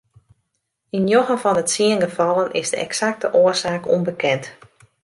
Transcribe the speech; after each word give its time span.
Yn 0.95 1.05
njoggen 1.07 1.41
fan 1.43 1.57
de 1.57 1.63
tsien 1.67 2.01
gefallen 2.05 2.53
is 2.61 2.71
de 2.71 2.77
eksakte 2.85 3.27
oarsaak 3.41 3.83
ûnbekend. 3.95 4.43